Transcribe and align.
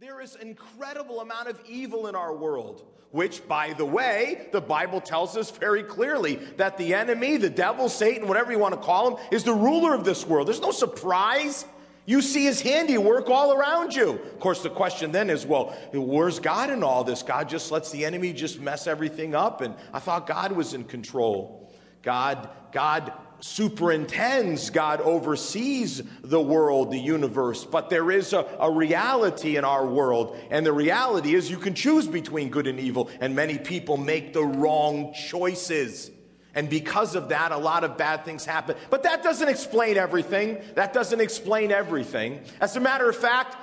There 0.00 0.22
is 0.22 0.34
incredible 0.36 1.20
amount 1.20 1.48
of 1.48 1.60
evil 1.68 2.06
in 2.06 2.14
our 2.14 2.34
world, 2.34 2.86
which, 3.10 3.46
by 3.46 3.74
the 3.74 3.84
way, 3.84 4.48
the 4.50 4.60
Bible 4.60 4.98
tells 4.98 5.36
us 5.36 5.50
very 5.50 5.82
clearly 5.82 6.36
that 6.56 6.78
the 6.78 6.94
enemy, 6.94 7.36
the 7.36 7.50
devil, 7.50 7.90
Satan, 7.90 8.26
whatever 8.26 8.50
you 8.50 8.58
want 8.58 8.72
to 8.72 8.80
call 8.80 9.10
him, 9.10 9.26
is 9.30 9.44
the 9.44 9.52
ruler 9.52 9.92
of 9.92 10.06
this 10.06 10.26
world. 10.26 10.48
There's 10.48 10.62
no 10.62 10.70
surprise. 10.70 11.66
You 12.06 12.22
see 12.22 12.44
his 12.44 12.62
handiwork 12.62 13.28
all 13.28 13.52
around 13.52 13.94
you. 13.94 14.12
Of 14.12 14.40
course, 14.40 14.62
the 14.62 14.70
question 14.70 15.12
then 15.12 15.28
is, 15.28 15.44
well, 15.44 15.76
where's 15.92 16.38
God 16.38 16.70
in 16.70 16.82
all 16.82 17.04
this? 17.04 17.22
God 17.22 17.50
just 17.50 17.70
lets 17.70 17.90
the 17.90 18.06
enemy 18.06 18.32
just 18.32 18.58
mess 18.58 18.86
everything 18.86 19.34
up, 19.34 19.60
and 19.60 19.74
I 19.92 19.98
thought 19.98 20.26
God 20.26 20.52
was 20.52 20.72
in 20.72 20.84
control. 20.84 21.70
God, 22.00 22.48
God 22.72 23.12
superintends, 23.40 24.70
God 24.70 25.00
oversees 25.00 26.02
the 26.22 26.40
world, 26.40 26.90
the 26.90 26.98
universe, 26.98 27.64
but 27.64 27.90
there 27.90 28.10
is 28.10 28.32
a, 28.32 28.46
a, 28.58 28.70
reality 28.70 29.56
in 29.56 29.64
our 29.64 29.86
world. 29.86 30.38
And 30.50 30.64
the 30.64 30.72
reality 30.72 31.34
is 31.34 31.50
you 31.50 31.58
can 31.58 31.74
choose 31.74 32.06
between 32.06 32.50
good 32.50 32.66
and 32.66 32.78
evil, 32.78 33.10
and 33.20 33.34
many 33.34 33.58
people 33.58 33.96
make 33.96 34.32
the 34.32 34.44
wrong 34.44 35.14
choices. 35.14 36.10
And 36.54 36.68
because 36.68 37.14
of 37.14 37.28
that, 37.28 37.52
a 37.52 37.56
lot 37.56 37.84
of 37.84 37.96
bad 37.96 38.24
things 38.24 38.44
happen. 38.44 38.76
But 38.90 39.04
that 39.04 39.22
doesn't 39.22 39.48
explain 39.48 39.96
everything. 39.96 40.60
That 40.74 40.92
doesn't 40.92 41.20
explain 41.20 41.70
everything. 41.70 42.40
As 42.60 42.76
a 42.76 42.80
matter 42.80 43.08
of 43.08 43.16
fact, 43.16 43.56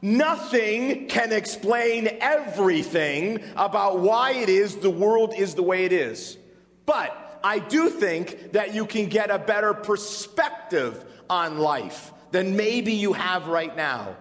nothing 0.00 1.08
can 1.08 1.32
explain 1.32 2.08
everything 2.20 3.42
about 3.56 3.98
why 3.98 4.32
it 4.32 4.48
is 4.48 4.76
the 4.76 4.90
world 4.90 5.34
is 5.36 5.54
the 5.54 5.62
way 5.62 5.84
it 5.84 5.92
is. 5.92 6.38
But 6.86 7.27
I 7.42 7.58
do 7.58 7.88
think 7.90 8.52
that 8.52 8.74
you 8.74 8.86
can 8.86 9.06
get 9.06 9.30
a 9.30 9.38
better 9.38 9.74
perspective 9.74 11.04
on 11.28 11.58
life 11.58 12.12
than 12.30 12.56
maybe 12.56 12.92
you 12.92 13.12
have 13.12 13.48
right 13.48 13.74
now. 13.76 14.16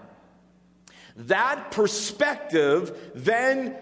That 1.16 1.72
perspective 1.72 3.12
then 3.16 3.76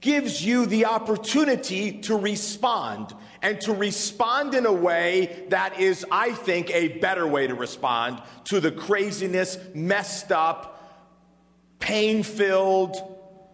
gives 0.00 0.44
you 0.44 0.66
the 0.66 0.86
opportunity 0.86 2.00
to 2.02 2.16
respond 2.16 3.14
and 3.42 3.60
to 3.62 3.72
respond 3.72 4.54
in 4.54 4.66
a 4.66 4.72
way 4.72 5.46
that 5.48 5.80
is, 5.80 6.04
I 6.10 6.32
think, 6.32 6.70
a 6.70 6.88
better 6.98 7.26
way 7.26 7.46
to 7.46 7.54
respond 7.54 8.22
to 8.44 8.60
the 8.60 8.70
craziness, 8.70 9.58
messed 9.74 10.32
up, 10.32 10.74
pain 11.78 12.22
filled, 12.22 12.96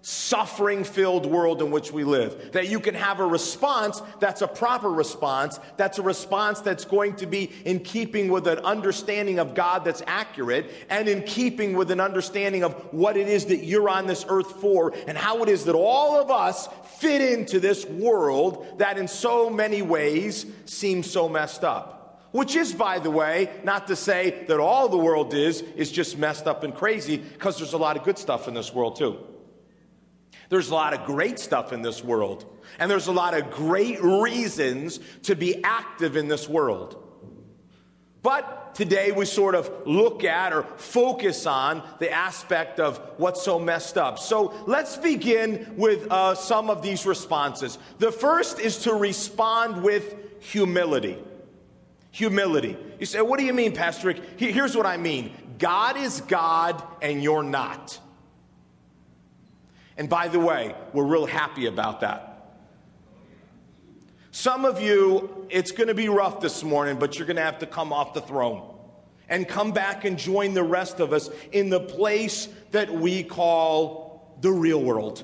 suffering 0.03 0.85
filled 0.85 1.27
world 1.27 1.61
in 1.61 1.71
which 1.71 1.93
we 1.93 2.05
live. 2.05 2.53
That 2.53 2.69
you 2.69 2.81
can 2.81 2.95
have 2.95 3.21
a 3.21 3.27
response 3.27 4.03
that's 4.19 4.43
a 4.43 4.49
proper 4.49 4.91
response, 4.91 5.61
that's 5.77 5.99
a 5.99 6.03
response 6.03 6.61
that's 6.61 6.85
going 6.85 7.17
to 7.17 7.27
be 7.27 7.53
in 7.65 7.81
keeping 7.81 8.31
with 8.31 8.47
an 8.47 8.59
understanding 8.61 9.39
of 9.39 9.55
God 9.55 9.85
that's 9.85 10.03
accurate, 10.07 10.71
and 10.89 11.09
in 11.09 11.23
keeping 11.23 11.75
with 11.75 11.91
an 11.91 12.01
understanding 12.01 12.65
of 12.65 12.73
what 12.93 13.17
it 13.17 13.29
is 13.29 13.47
that 13.47 13.65
you're 13.65 13.89
on 13.89 14.07
this 14.07 14.25
earth 14.29 14.61
for, 14.61 14.95
and 15.07 15.19
how 15.19 15.43
it 15.43 15.49
is 15.49 15.65
that 15.67 15.75
all 15.75 16.21
of 16.21 16.31
us 16.31 16.69
fit 16.99 17.21
into 17.21 17.61
this 17.61 17.85
world 17.87 18.79
that 18.79 18.99
in 18.99 19.09
so 19.09 19.51
many 19.51 19.83
ways 19.83 20.47
seems 20.65 21.11
so 21.11 21.29
messed 21.29 21.65
up. 21.65 21.97
Which 22.33 22.55
is, 22.55 22.73
by 22.73 23.01
the 23.01 23.11
way, 23.11 23.51
not 23.65 23.89
to 23.89 23.97
say 23.97 24.45
that 24.47 24.61
all 24.61 24.89
the 24.89 24.97
world 24.97 25.35
is, 25.35 25.63
is 25.63 25.91
just 25.91 26.17
messed 26.17 26.47
up 26.47 26.63
and 26.63 26.73
crazy, 26.75 27.17
because 27.17 27.59
there's 27.59 27.73
a 27.73 27.79
lot 27.79 27.97
of 27.97 28.05
good 28.05 28.19
stuff 28.19 28.47
in 28.47 28.55
this 28.55 28.73
world 28.73 28.97
too. 28.97 29.19
There's 30.49 30.71
a 30.71 30.75
lot 30.75 30.95
of 30.95 31.05
great 31.05 31.39
stuff 31.39 31.73
in 31.73 31.83
this 31.83 32.03
world, 32.03 32.45
and 32.79 32.91
there's 32.91 33.07
a 33.07 33.13
lot 33.13 33.35
of 33.35 33.51
great 33.51 34.03
reasons 34.03 35.01
to 35.23 35.37
be 35.37 35.63
active 35.63 36.17
in 36.17 36.29
this 36.29 36.49
world. 36.49 36.97
But 38.23 38.75
today 38.75 39.13
we 39.13 39.25
sort 39.25 39.55
of 39.55 39.71
look 39.87 40.25
at 40.25 40.53
or 40.53 40.63
focus 40.63 41.47
on 41.47 41.83
the 41.99 42.11
aspect 42.11 42.79
of 42.79 42.99
what's 43.17 43.43
so 43.43 43.59
messed 43.59 43.97
up. 43.97 44.19
So 44.19 44.53
let's 44.67 44.97
begin 44.97 45.75
with 45.77 46.11
uh, 46.11 46.35
some 46.35 46.69
of 46.69 46.83
these 46.83 47.07
responses. 47.07 47.79
The 47.99 48.13
first 48.13 48.61
is 48.61 48.79
to 48.79 48.95
respond 48.95 49.83
with 49.83 50.17
humility. 50.41 51.19
Humility. 52.11 52.77
You 52.99 53.07
say, 53.07 53.23
what 53.23 53.39
do 53.39 53.47
you 53.47 53.55
mean, 53.55 53.73
Pastor 53.75 54.09
Rick? 54.09 54.21
Here's 54.37 54.77
what 54.77 54.87
I 54.87 54.97
mean 54.97 55.33
God 55.59 55.97
is 55.97 56.21
God 56.23 56.83
and 57.01 57.23
you're 57.23 57.43
not. 57.43 57.99
And 60.01 60.09
by 60.09 60.29
the 60.29 60.41
way, 60.41 60.75
we're 60.95 61.05
real 61.05 61.27
happy 61.27 61.67
about 61.67 62.01
that. 62.01 62.57
Some 64.31 64.65
of 64.65 64.81
you, 64.81 65.47
it's 65.51 65.73
going 65.73 65.89
to 65.89 65.95
be 65.95 66.09
rough 66.09 66.41
this 66.41 66.65
morning, 66.65 66.99
but 66.99 67.19
you're 67.19 67.27
going 67.27 67.37
to 67.37 67.43
have 67.43 67.59
to 67.59 67.67
come 67.67 67.93
off 67.93 68.15
the 68.15 68.23
throne 68.23 68.67
and 69.29 69.47
come 69.47 69.73
back 69.73 70.07
and 70.07 70.19
join 70.19 70.55
the 70.55 70.63
rest 70.63 71.01
of 71.01 71.13
us 71.13 71.29
in 71.53 71.69
the 71.69 71.81
place 71.81 72.49
that 72.71 72.91
we 72.91 73.23
call 73.23 74.39
the 74.41 74.51
real 74.51 74.83
world. 74.83 75.23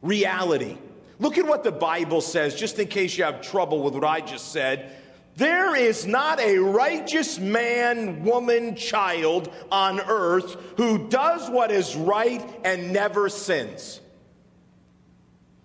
Reality. 0.00 0.78
Look 1.18 1.36
at 1.36 1.46
what 1.46 1.62
the 1.62 1.70
Bible 1.70 2.22
says, 2.22 2.54
just 2.54 2.78
in 2.78 2.88
case 2.88 3.18
you 3.18 3.24
have 3.24 3.42
trouble 3.42 3.82
with 3.82 3.92
what 3.92 4.04
I 4.04 4.22
just 4.22 4.52
said. 4.52 4.90
There 5.36 5.74
is 5.74 6.06
not 6.06 6.40
a 6.40 6.58
righteous 6.58 7.38
man, 7.38 8.24
woman, 8.24 8.76
child 8.76 9.50
on 9.70 10.00
earth 10.00 10.56
who 10.76 11.08
does 11.08 11.48
what 11.48 11.70
is 11.70 11.96
right 11.96 12.42
and 12.64 12.92
never 12.92 13.28
sins. 13.28 14.00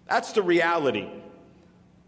That's 0.08 0.32
the 0.34 0.44
reality. 0.44 1.10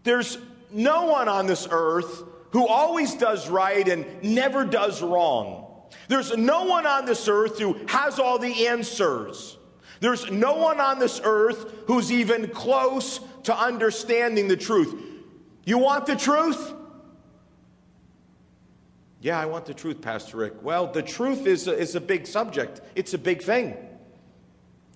There's 0.04 0.38
no 0.70 1.06
one 1.06 1.28
on 1.28 1.46
this 1.46 1.66
earth 1.70 2.24
who 2.52 2.66
always 2.66 3.14
does 3.14 3.48
right 3.48 3.86
and 3.86 4.06
never 4.22 4.64
does 4.64 5.02
wrong. 5.02 5.66
There's 6.08 6.36
no 6.36 6.64
one 6.64 6.86
on 6.86 7.04
this 7.04 7.28
earth 7.28 7.58
who 7.58 7.74
has 7.88 8.18
all 8.18 8.38
the 8.38 8.68
answers. 8.68 9.58
There's 10.00 10.30
no 10.30 10.56
one 10.56 10.80
on 10.80 10.98
this 10.98 11.20
earth 11.22 11.72
who's 11.86 12.12
even 12.12 12.48
close 12.48 13.20
to 13.44 13.56
understanding 13.56 14.48
the 14.48 14.56
truth. 14.56 14.94
You 15.64 15.78
want 15.78 16.06
the 16.06 16.16
truth? 16.16 16.72
Yeah, 19.20 19.38
I 19.38 19.46
want 19.46 19.66
the 19.66 19.74
truth, 19.74 20.00
Pastor 20.00 20.36
Rick. 20.36 20.62
Well, 20.62 20.86
the 20.92 21.02
truth 21.02 21.46
is 21.46 21.66
a, 21.66 21.76
is 21.76 21.94
a 21.94 22.00
big 22.00 22.26
subject, 22.26 22.80
it's 22.94 23.14
a 23.14 23.18
big 23.18 23.42
thing. 23.42 23.76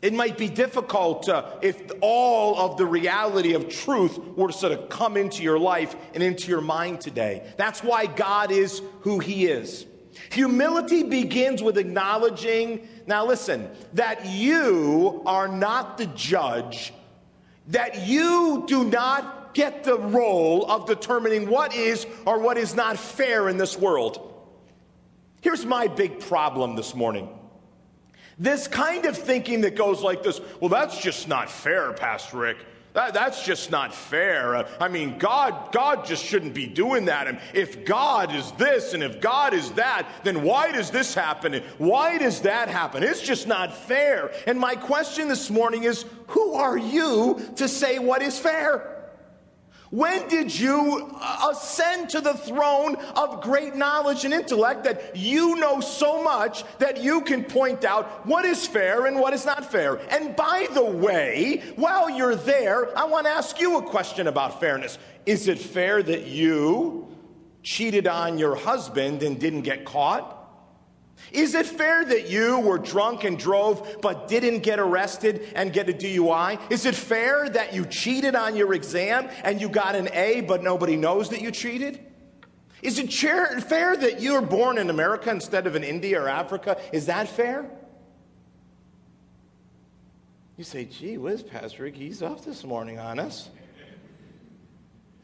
It 0.00 0.12
might 0.12 0.36
be 0.36 0.48
difficult 0.48 1.28
uh, 1.28 1.58
if 1.62 1.80
all 2.00 2.58
of 2.58 2.76
the 2.76 2.84
reality 2.84 3.54
of 3.54 3.68
truth 3.68 4.18
were 4.18 4.48
to 4.48 4.52
sort 4.52 4.72
of 4.72 4.88
come 4.88 5.16
into 5.16 5.44
your 5.44 5.60
life 5.60 5.94
and 6.12 6.24
into 6.24 6.48
your 6.48 6.60
mind 6.60 7.00
today. 7.00 7.48
That's 7.56 7.84
why 7.84 8.06
God 8.06 8.50
is 8.50 8.82
who 9.02 9.20
He 9.20 9.46
is. 9.46 9.86
Humility 10.30 11.04
begins 11.04 11.62
with 11.62 11.78
acknowledging, 11.78 12.86
now 13.06 13.24
listen, 13.24 13.70
that 13.94 14.26
you 14.26 15.22
are 15.24 15.46
not 15.46 15.98
the 15.98 16.06
judge, 16.06 16.92
that 17.68 18.06
you 18.06 18.64
do 18.66 18.84
not 18.84 19.41
get 19.54 19.84
the 19.84 19.98
role 19.98 20.70
of 20.70 20.86
determining 20.86 21.48
what 21.48 21.74
is 21.74 22.06
or 22.26 22.38
what 22.38 22.56
is 22.56 22.74
not 22.74 22.98
fair 22.98 23.48
in 23.48 23.56
this 23.56 23.78
world. 23.78 24.28
Here's 25.40 25.66
my 25.66 25.88
big 25.88 26.20
problem 26.20 26.76
this 26.76 26.94
morning. 26.94 27.28
This 28.38 28.66
kind 28.66 29.06
of 29.06 29.16
thinking 29.16 29.62
that 29.62 29.76
goes 29.76 30.02
like 30.02 30.22
this 30.22 30.40
well, 30.60 30.68
that's 30.70 31.00
just 31.00 31.28
not 31.28 31.50
fair, 31.50 31.92
Pastor 31.92 32.38
Rick. 32.38 32.58
That, 32.94 33.14
that's 33.14 33.42
just 33.42 33.70
not 33.70 33.94
fair. 33.94 34.54
Uh, 34.54 34.68
I 34.78 34.88
mean, 34.88 35.18
God, 35.18 35.72
God 35.72 36.04
just 36.04 36.24
shouldn't 36.24 36.52
be 36.52 36.66
doing 36.66 37.06
that. 37.06 37.26
And 37.26 37.40
if 37.54 37.86
God 37.86 38.34
is 38.34 38.52
this 38.52 38.92
and 38.92 39.02
if 39.02 39.20
God 39.20 39.54
is 39.54 39.70
that, 39.72 40.06
then 40.24 40.42
why 40.42 40.72
does 40.72 40.90
this 40.90 41.14
happen? 41.14 41.54
And 41.54 41.64
why 41.78 42.18
does 42.18 42.42
that 42.42 42.68
happen? 42.68 43.02
It's 43.02 43.22
just 43.22 43.46
not 43.46 43.74
fair. 43.74 44.30
And 44.46 44.60
my 44.60 44.76
question 44.76 45.26
this 45.28 45.48
morning 45.48 45.84
is 45.84 46.04
who 46.28 46.54
are 46.54 46.76
you 46.76 47.40
to 47.56 47.66
say 47.66 47.98
what 47.98 48.20
is 48.20 48.38
fair? 48.38 49.01
When 49.92 50.26
did 50.26 50.58
you 50.58 51.10
uh, 51.20 51.48
ascend 51.50 52.08
to 52.10 52.22
the 52.22 52.32
throne 52.32 52.96
of 53.14 53.42
great 53.42 53.76
knowledge 53.76 54.24
and 54.24 54.32
intellect 54.32 54.84
that 54.84 55.14
you 55.14 55.56
know 55.56 55.80
so 55.80 56.22
much 56.22 56.64
that 56.78 57.02
you 57.02 57.20
can 57.20 57.44
point 57.44 57.84
out 57.84 58.26
what 58.26 58.46
is 58.46 58.66
fair 58.66 59.04
and 59.04 59.20
what 59.20 59.34
is 59.34 59.44
not 59.44 59.70
fair? 59.70 59.96
And 60.08 60.34
by 60.34 60.66
the 60.72 60.82
way, 60.82 61.62
while 61.76 62.08
you're 62.08 62.36
there, 62.36 62.96
I 62.96 63.04
want 63.04 63.26
to 63.26 63.32
ask 63.32 63.60
you 63.60 63.76
a 63.76 63.82
question 63.82 64.28
about 64.28 64.58
fairness. 64.60 64.98
Is 65.26 65.46
it 65.46 65.58
fair 65.58 66.02
that 66.02 66.26
you 66.26 67.14
cheated 67.62 68.06
on 68.06 68.38
your 68.38 68.54
husband 68.54 69.22
and 69.22 69.38
didn't 69.38 69.60
get 69.60 69.84
caught? 69.84 70.41
Is 71.30 71.54
it 71.54 71.66
fair 71.66 72.04
that 72.04 72.28
you 72.28 72.58
were 72.58 72.78
drunk 72.78 73.24
and 73.24 73.38
drove 73.38 73.98
but 74.02 74.28
didn't 74.28 74.60
get 74.60 74.78
arrested 74.78 75.52
and 75.54 75.72
get 75.72 75.88
a 75.88 75.92
DUI? 75.92 76.60
Is 76.70 76.84
it 76.84 76.94
fair 76.94 77.48
that 77.50 77.72
you 77.72 77.86
cheated 77.86 78.34
on 78.34 78.56
your 78.56 78.74
exam 78.74 79.28
and 79.44 79.60
you 79.60 79.68
got 79.68 79.94
an 79.94 80.08
A 80.12 80.40
but 80.40 80.62
nobody 80.62 80.96
knows 80.96 81.28
that 81.30 81.40
you 81.40 81.50
cheated? 81.50 82.00
Is 82.82 82.98
it 82.98 83.12
fair 83.12 83.96
that 83.96 84.20
you 84.20 84.32
were 84.32 84.40
born 84.40 84.76
in 84.76 84.90
America 84.90 85.30
instead 85.30 85.66
of 85.68 85.76
in 85.76 85.84
India 85.84 86.20
or 86.20 86.28
Africa? 86.28 86.80
Is 86.92 87.06
that 87.06 87.28
fair? 87.28 87.70
You 90.56 90.64
say, 90.64 90.84
gee 90.84 91.16
whiz, 91.16 91.42
Pastor 91.42 91.84
Rick, 91.84 91.94
he's 91.96 92.22
off 92.22 92.44
this 92.44 92.64
morning 92.64 92.98
on 92.98 93.18
us. 93.18 93.48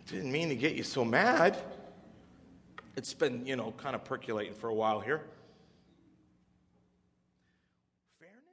Didn't 0.06 0.32
mean 0.32 0.48
to 0.48 0.56
get 0.56 0.74
you 0.74 0.82
so 0.82 1.04
mad. 1.04 1.58
It's 2.96 3.12
been, 3.12 3.44
you 3.44 3.56
know, 3.56 3.74
kind 3.76 3.94
of 3.94 4.04
percolating 4.04 4.54
for 4.54 4.68
a 4.68 4.74
while 4.74 5.00
here. 5.00 5.22